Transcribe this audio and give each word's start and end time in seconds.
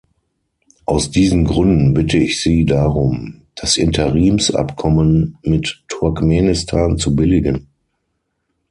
Aus 0.87 1.11
diesen 1.11 1.45
Gründen 1.45 1.93
bitte 1.93 2.17
ich 2.17 2.41
Sie 2.41 2.65
darum, 2.65 3.43
das 3.53 3.77
Interimsabkommen 3.77 5.37
mit 5.43 5.83
Turkmenistan 5.89 6.97
zu 6.97 7.15
billigen. 7.15 7.67